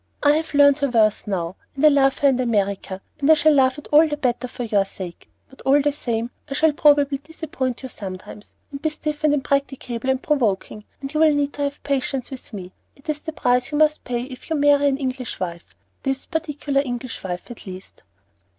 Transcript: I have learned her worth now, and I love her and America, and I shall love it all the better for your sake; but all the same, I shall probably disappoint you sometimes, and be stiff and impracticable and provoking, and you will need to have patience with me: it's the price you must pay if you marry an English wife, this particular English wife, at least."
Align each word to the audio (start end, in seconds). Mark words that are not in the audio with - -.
I 0.23 0.31
have 0.31 0.55
learned 0.55 0.79
her 0.79 0.87
worth 0.89 1.27
now, 1.27 1.57
and 1.75 1.85
I 1.85 1.89
love 1.89 2.17
her 2.17 2.29
and 2.29 2.39
America, 2.41 3.01
and 3.19 3.29
I 3.29 3.35
shall 3.35 3.53
love 3.53 3.77
it 3.77 3.87
all 3.91 4.07
the 4.07 4.17
better 4.17 4.47
for 4.47 4.63
your 4.63 4.83
sake; 4.83 5.29
but 5.47 5.61
all 5.61 5.79
the 5.79 5.91
same, 5.91 6.31
I 6.49 6.55
shall 6.55 6.71
probably 6.73 7.19
disappoint 7.19 7.83
you 7.83 7.89
sometimes, 7.89 8.53
and 8.71 8.81
be 8.81 8.89
stiff 8.89 9.23
and 9.23 9.31
impracticable 9.31 10.09
and 10.09 10.19
provoking, 10.19 10.85
and 11.01 11.13
you 11.13 11.19
will 11.19 11.35
need 11.35 11.53
to 11.53 11.61
have 11.61 11.83
patience 11.83 12.31
with 12.31 12.51
me: 12.51 12.71
it's 12.95 13.19
the 13.19 13.31
price 13.31 13.71
you 13.71 13.77
must 13.77 14.03
pay 14.03 14.23
if 14.23 14.49
you 14.49 14.55
marry 14.55 14.87
an 14.87 14.97
English 14.97 15.39
wife, 15.39 15.75
this 16.01 16.25
particular 16.25 16.81
English 16.81 17.23
wife, 17.23 17.51
at 17.51 17.67
least." 17.67 18.01